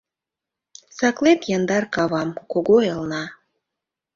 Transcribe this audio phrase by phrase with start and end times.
[0.97, 3.23] Саклет яндар кавам, Кугу элна.